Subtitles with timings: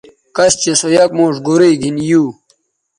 [0.35, 2.23] کش چہء سو یک موݜ گورئ گِھن یو